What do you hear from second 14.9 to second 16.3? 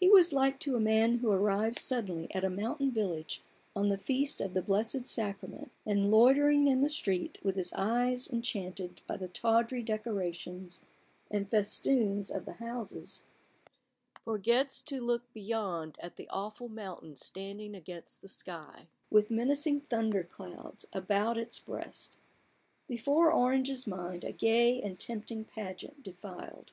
look beyond at the